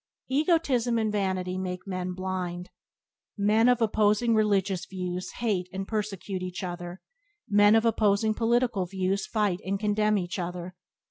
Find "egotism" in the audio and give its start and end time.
0.29-0.97